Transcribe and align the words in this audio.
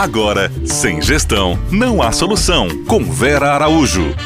Agora, 0.00 0.50
sem 0.64 1.02
gestão, 1.02 1.58
não 1.70 2.00
há 2.00 2.10
solução. 2.10 2.68
Com 2.86 3.04
Vera 3.04 3.52
Araújo. 3.52 4.16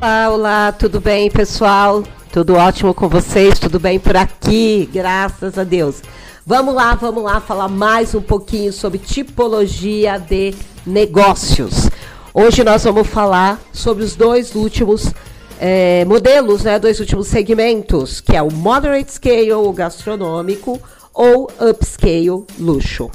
Olá, 0.00 0.28
olá, 0.28 0.72
tudo 0.72 1.00
bem, 1.00 1.30
pessoal? 1.30 2.02
Tudo 2.32 2.56
ótimo 2.56 2.92
com 2.92 3.08
vocês? 3.08 3.60
Tudo 3.60 3.78
bem 3.78 4.00
por 4.00 4.16
aqui? 4.16 4.90
Graças 4.92 5.56
a 5.56 5.62
Deus. 5.62 6.02
Vamos 6.44 6.74
lá, 6.74 6.96
vamos 6.96 7.22
lá 7.22 7.40
falar 7.40 7.68
mais 7.68 8.12
um 8.12 8.20
pouquinho 8.20 8.72
sobre 8.72 8.98
tipologia 8.98 10.18
de 10.18 10.52
negócios. 10.84 11.88
Hoje 12.34 12.64
nós 12.64 12.82
vamos 12.82 13.06
falar 13.06 13.60
sobre 13.72 14.02
os 14.02 14.16
dois 14.16 14.56
últimos 14.56 15.12
é, 15.60 16.04
modelos, 16.06 16.64
né, 16.64 16.76
dois 16.76 16.98
últimos 16.98 17.28
segmentos, 17.28 18.20
que 18.20 18.34
é 18.34 18.42
o 18.42 18.52
moderate 18.52 19.12
scale, 19.12 19.52
o 19.52 19.72
gastronômico, 19.72 20.80
ou 21.14 21.48
upscale, 21.60 22.44
luxo. 22.58 23.08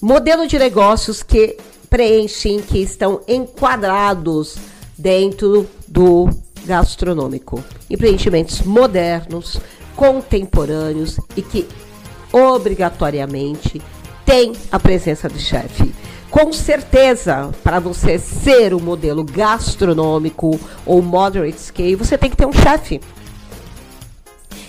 Modelo 0.00 0.46
de 0.46 0.56
negócios 0.60 1.24
que 1.24 1.56
preenchem, 1.90 2.60
que 2.60 2.78
estão 2.78 3.20
enquadrados 3.26 4.56
dentro 4.96 5.68
do 5.88 6.28
gastronômico. 6.64 7.64
Empreendimentos 7.90 8.62
modernos, 8.62 9.58
contemporâneos 9.96 11.18
e 11.36 11.42
que 11.42 11.66
obrigatoriamente 12.32 13.82
têm 14.24 14.52
a 14.70 14.78
presença 14.78 15.28
do 15.28 15.38
chefe. 15.38 15.92
Com 16.30 16.52
certeza, 16.52 17.50
para 17.64 17.80
você 17.80 18.20
ser 18.20 18.72
o 18.72 18.76
um 18.76 18.80
modelo 18.80 19.24
gastronômico 19.24 20.60
ou 20.86 21.02
moderate 21.02 21.60
scale, 21.60 21.96
você 21.96 22.16
tem 22.16 22.30
que 22.30 22.36
ter 22.36 22.46
um 22.46 22.52
chefe. 22.52 23.00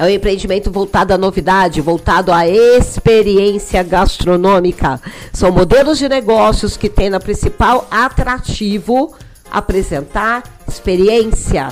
É 0.00 0.04
um 0.04 0.08
empreendimento 0.08 0.70
voltado 0.70 1.12
à 1.12 1.18
novidade, 1.18 1.82
voltado 1.82 2.32
à 2.32 2.48
experiência 2.48 3.82
gastronômica. 3.82 4.98
São 5.30 5.52
modelos 5.52 5.98
de 5.98 6.08
negócios 6.08 6.74
que 6.74 6.88
têm 6.88 7.10
na 7.10 7.20
principal 7.20 7.86
atrativo 7.90 9.14
apresentar 9.50 10.42
experiência 10.66 11.68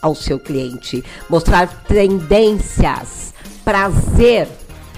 ao 0.00 0.14
seu 0.14 0.38
cliente, 0.38 1.04
mostrar 1.28 1.66
tendências, 1.86 3.34
prazer, 3.62 4.48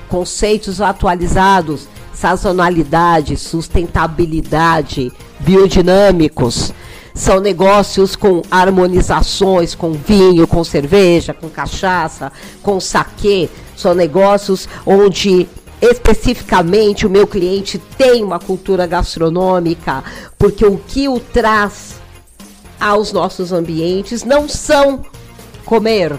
conceitos 0.09 0.81
atualizados, 0.81 1.89
sazonalidade, 2.15 3.37
sustentabilidade, 3.37 5.13
biodinâmicos. 5.41 6.73
São 7.19 7.41
negócios 7.41 8.15
com 8.15 8.43
harmonizações 8.49 9.75
com 9.75 9.91
vinho, 9.91 10.47
com 10.47 10.63
cerveja, 10.63 11.35
com 11.35 11.51
cachaça, 11.51 12.31
com 12.63 12.79
saquê. 12.79 13.51
São 13.77 13.93
negócios 13.93 14.69
onde 14.87 15.49
especificamente 15.83 17.09
o 17.09 17.11
meu 17.11 17.27
cliente 17.27 17.77
tem 17.99 18.23
uma 18.23 18.39
cultura 18.39 18.87
gastronômica, 18.87 20.05
porque 20.39 20.65
o 20.65 20.79
que 20.79 21.09
o 21.09 21.19
traz 21.19 21.97
aos 22.79 23.13
nossos 23.13 23.53
ambientes 23.53 24.23
não 24.23 24.49
são 24.49 25.05
comer, 25.65 26.17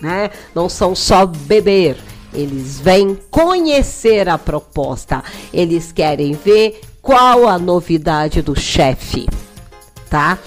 né? 0.00 0.30
Não 0.54 0.68
são 0.68 0.94
só 0.94 1.26
beber. 1.26 1.96
Eles 2.32 2.78
vêm 2.78 3.18
conhecer 3.32 4.28
a 4.28 4.38
proposta. 4.38 5.24
Eles 5.52 5.90
querem 5.90 6.34
ver 6.34 6.80
qual 7.02 7.48
a 7.48 7.58
novidade 7.58 8.42
do 8.42 8.54
chefe 8.54 9.26
tá? 10.14 10.38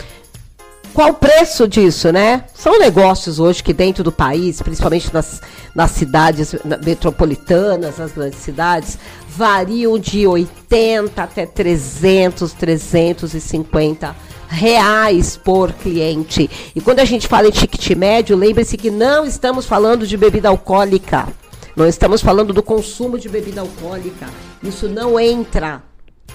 Qual 0.94 1.10
o 1.10 1.14
preço 1.14 1.68
disso, 1.68 2.10
né? 2.10 2.46
São 2.54 2.80
negócios 2.80 3.38
hoje 3.38 3.62
que 3.62 3.74
dentro 3.74 4.02
do 4.02 4.14
país, 4.14 4.62
principalmente 4.62 5.14
nas, 5.14 5.42
nas 5.76 5.92
cidades 5.92 6.56
metropolitanas, 6.84 7.98
nas 7.98 8.14
grandes 8.14 8.40
cidades, 8.40 8.98
variam 9.28 10.00
de 10.00 10.26
80 10.26 11.22
até 11.22 11.46
300, 11.46 12.54
350 12.54 14.16
reais 14.48 15.36
por 15.36 15.74
cliente. 15.74 16.50
E 16.74 16.80
quando 16.80 17.00
a 17.00 17.06
gente 17.06 17.28
fala 17.28 17.50
em 17.50 17.52
ticket 17.52 17.90
médio, 17.90 18.38
lembre-se 18.38 18.78
que 18.78 18.90
não 18.90 19.26
estamos 19.26 19.66
falando 19.66 20.08
de 20.08 20.16
bebida 20.16 20.48
alcoólica. 20.48 21.28
Não 21.76 21.86
estamos 21.86 22.22
falando 22.22 22.54
do 22.54 22.64
consumo 22.64 23.20
de 23.20 23.28
bebida 23.28 23.60
alcoólica. 23.60 24.28
Isso 24.64 24.88
não 24.88 25.20
entra 25.20 25.84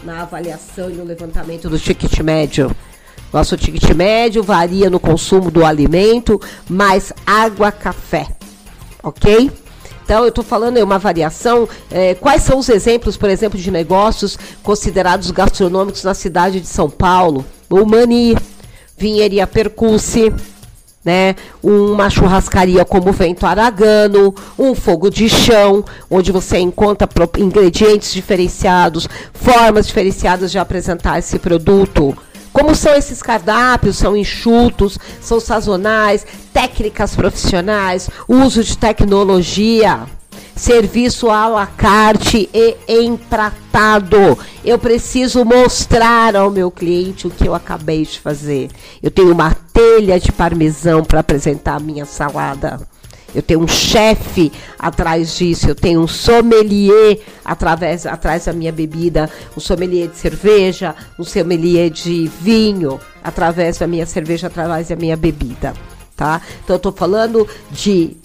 na 0.04 0.20
avaliação 0.20 0.90
e 0.90 0.92
no 0.92 1.04
levantamento 1.04 1.70
do 1.70 1.78
ticket 1.78 2.20
médio. 2.20 2.70
Nosso 3.32 3.56
ticket 3.56 3.94
médio 3.94 4.42
varia 4.42 4.90
no 4.90 5.00
consumo 5.00 5.50
do 5.50 5.64
alimento, 5.64 6.40
mais 6.68 7.12
água, 7.26 7.72
café. 7.72 8.26
Ok? 9.02 9.50
Então, 10.04 10.22
eu 10.24 10.28
estou 10.28 10.44
falando 10.44 10.76
é 10.76 10.84
uma 10.84 10.98
variação. 10.98 11.68
É, 11.90 12.14
quais 12.14 12.42
são 12.42 12.58
os 12.58 12.68
exemplos, 12.68 13.16
por 13.16 13.30
exemplo, 13.30 13.58
de 13.58 13.70
negócios 13.70 14.38
considerados 14.62 15.30
gastronômicos 15.30 16.04
na 16.04 16.12
cidade 16.12 16.60
de 16.60 16.66
São 16.66 16.90
Paulo? 16.90 17.44
O 17.70 17.86
Mani, 17.86 18.36
Vinheria 18.98 19.46
Percusse, 19.46 20.32
né? 21.04 21.34
Uma 21.62 22.10
churrascaria 22.10 22.84
como 22.84 23.12
Vento 23.12 23.46
Aragano, 23.46 24.34
um 24.58 24.74
fogo 24.74 25.08
de 25.08 25.28
chão, 25.28 25.84
onde 26.10 26.30
você 26.30 26.58
encontra 26.58 27.08
ingredientes 27.38 28.12
diferenciados, 28.12 29.08
formas 29.32 29.86
diferenciadas 29.86 30.50
de 30.50 30.58
apresentar 30.58 31.18
esse 31.18 31.38
produto. 31.38 32.16
Como 32.52 32.74
são 32.74 32.94
esses 32.94 33.22
cardápios? 33.22 33.96
São 33.96 34.16
enxutos, 34.16 34.98
são 35.20 35.40
sazonais, 35.40 36.26
técnicas 36.52 37.16
profissionais, 37.16 38.10
uso 38.28 38.62
de 38.62 38.76
tecnologia, 38.76 40.06
serviço 40.54 41.30
à 41.30 41.48
la 41.48 41.66
carte 41.66 42.48
e 42.52 42.76
empratado. 42.88 44.38
Eu 44.64 44.78
preciso 44.78 45.44
mostrar 45.44 46.36
ao 46.36 46.50
meu 46.50 46.70
cliente 46.70 47.26
o 47.26 47.30
que 47.30 47.48
eu 47.48 47.54
acabei 47.54 48.04
de 48.04 48.20
fazer. 48.20 48.70
Eu 49.02 49.10
tenho 49.10 49.32
uma 49.32 49.56
telha 49.72 50.20
de 50.20 50.30
parmesão 50.30 51.02
para 51.02 51.20
apresentar 51.20 51.76
a 51.76 51.80
minha 51.80 52.04
salada. 52.04 52.80
Eu 53.34 53.42
tenho 53.42 53.60
um 53.60 53.68
chefe 53.68 54.52
atrás 54.78 55.36
disso, 55.36 55.68
eu 55.68 55.74
tenho 55.74 56.00
um 56.00 56.08
sommelier 56.08 57.20
através, 57.44 58.06
atrás 58.06 58.44
da 58.44 58.52
minha 58.52 58.72
bebida, 58.72 59.30
um 59.56 59.60
sommelier 59.60 60.08
de 60.08 60.18
cerveja, 60.18 60.94
um 61.18 61.24
sommelier 61.24 61.90
de 61.90 62.30
vinho 62.40 63.00
através 63.22 63.78
da 63.78 63.86
minha 63.86 64.04
cerveja, 64.06 64.48
através 64.48 64.88
da 64.88 64.96
minha 64.96 65.16
bebida, 65.16 65.72
tá? 66.16 66.40
Então 66.62 66.74
eu 66.74 66.78
estou 66.78 66.92
falando 66.92 67.48
de 67.70 68.16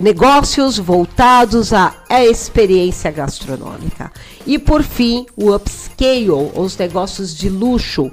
negócios 0.00 0.78
voltados 0.78 1.72
à 1.72 1.94
experiência 2.08 3.10
gastronômica. 3.10 4.10
E 4.46 4.58
por 4.58 4.82
fim, 4.82 5.26
o 5.36 5.54
upscale, 5.54 6.30
os 6.54 6.76
negócios 6.76 7.36
de 7.36 7.50
luxo. 7.50 8.10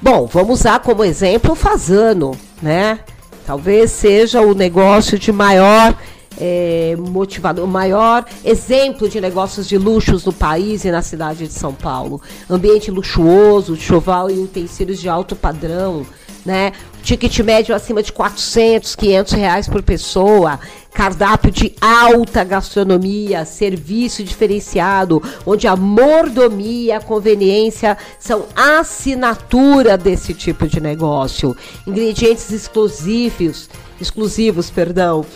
Bom, 0.00 0.26
vamos 0.26 0.60
usar 0.60 0.78
como 0.80 1.02
exemplo 1.02 1.52
o 1.52 1.56
Fazano, 1.56 2.36
né? 2.62 3.00
Talvez 3.46 3.90
seja 3.90 4.40
o 4.40 4.54
negócio 4.54 5.18
de 5.18 5.30
maior 5.30 5.96
é, 6.38 6.96
motivador, 6.98 7.66
maior 7.66 8.24
exemplo 8.44 9.08
de 9.08 9.20
negócios 9.20 9.68
de 9.68 9.78
luxos 9.78 10.24
no 10.24 10.32
país 10.32 10.84
e 10.84 10.90
na 10.90 11.02
cidade 11.02 11.46
de 11.46 11.52
São 11.52 11.72
Paulo. 11.72 12.20
Ambiente 12.48 12.90
luxuoso, 12.90 13.76
choval 13.76 14.30
e 14.30 14.38
utensílios 14.38 15.00
de 15.00 15.08
alto 15.08 15.36
padrão, 15.36 16.06
né? 16.44 16.72
Ticket 17.02 17.38
médio 17.40 17.74
acima 17.74 18.02
de 18.02 18.12
400, 18.12 18.94
500 18.96 19.32
reais 19.32 19.68
por 19.68 19.82
pessoa 19.82 20.58
cardápio 20.94 21.50
de 21.50 21.74
alta 21.80 22.44
gastronomia, 22.44 23.44
serviço 23.44 24.22
diferenciado, 24.22 25.20
onde 25.44 25.66
a 25.66 25.74
mordomia 25.74 26.98
a 26.98 27.00
conveniência 27.00 27.98
são 28.18 28.46
assinatura 28.54 29.98
desse 29.98 30.32
tipo 30.32 30.68
de 30.68 30.80
negócio. 30.80 31.56
Ingredientes 31.84 32.50
exclusivos, 32.52 33.68
exclusivos, 34.00 34.70
perdão, 34.70 35.26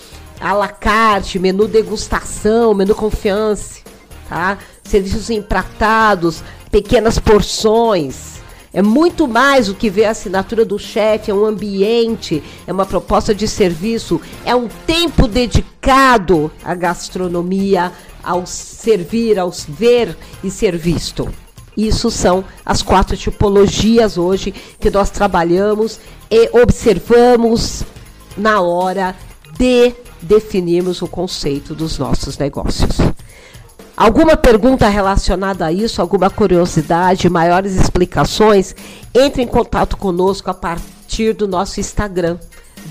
à 0.40 0.52
la 0.52 0.68
carte, 0.68 1.40
menu 1.40 1.66
degustação, 1.66 2.72
menu 2.72 2.94
confiança, 2.94 3.80
tá? 4.28 4.58
Serviços 4.84 5.28
empratados, 5.28 6.44
pequenas 6.70 7.18
porções 7.18 8.37
é 8.78 8.82
muito 8.82 9.26
mais 9.26 9.66
do 9.66 9.74
que 9.74 9.90
ver 9.90 10.04
a 10.04 10.12
assinatura 10.12 10.64
do 10.64 10.78
chefe, 10.78 11.32
é 11.32 11.34
um 11.34 11.44
ambiente, 11.44 12.40
é 12.64 12.72
uma 12.72 12.86
proposta 12.86 13.34
de 13.34 13.48
serviço, 13.48 14.20
é 14.44 14.54
um 14.54 14.68
tempo 14.68 15.26
dedicado 15.26 16.48
à 16.62 16.76
gastronomia, 16.76 17.90
ao 18.22 18.46
servir, 18.46 19.36
ao 19.36 19.50
ver 19.68 20.16
e 20.44 20.48
ser 20.48 20.76
visto. 20.76 21.28
Isso 21.76 22.08
são 22.08 22.44
as 22.64 22.80
quatro 22.80 23.16
tipologias 23.16 24.16
hoje 24.16 24.54
que 24.78 24.90
nós 24.92 25.10
trabalhamos 25.10 25.98
e 26.30 26.48
observamos 26.56 27.82
na 28.36 28.60
hora 28.60 29.16
de 29.58 29.92
definirmos 30.22 31.02
o 31.02 31.08
conceito 31.08 31.74
dos 31.74 31.98
nossos 31.98 32.38
negócios. 32.38 32.96
Alguma 33.98 34.36
pergunta 34.36 34.88
relacionada 34.88 35.66
a 35.66 35.72
isso, 35.72 36.00
alguma 36.00 36.30
curiosidade, 36.30 37.28
maiores 37.28 37.74
explicações, 37.74 38.72
entre 39.12 39.42
em 39.42 39.46
contato 39.46 39.96
conosco 39.96 40.48
a 40.48 40.54
partir 40.54 41.32
do 41.32 41.48
nosso 41.48 41.80
Instagram, 41.80 42.38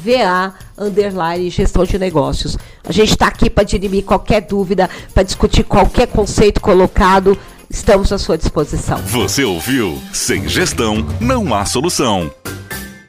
VA 0.04 0.54
underline 0.78 1.50
gestão 1.50 1.86
de 1.86 1.98
negócios. 1.98 2.58
A 2.84 2.92
gente 2.92 3.12
está 3.12 3.28
aqui 3.28 3.50
para 3.50 3.64
dirimir 3.64 4.04
qualquer 4.04 4.42
dúvida, 4.42 4.90
para 5.14 5.24
discutir 5.24 5.64
qualquer 5.64 6.08
conceito 6.08 6.60
colocado 6.60 7.38
estamos 7.70 8.12
à 8.12 8.18
sua 8.18 8.38
disposição. 8.38 8.98
Você 8.98 9.46
ouviu? 9.46 9.98
Sem 10.12 10.46
gestão, 10.50 11.08
não 11.22 11.56
há 11.56 11.64
solução. 11.64 12.30